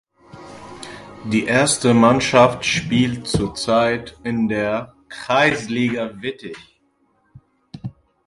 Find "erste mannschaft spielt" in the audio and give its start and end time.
1.45-3.27